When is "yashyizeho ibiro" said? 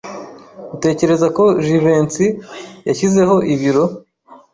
2.87-3.83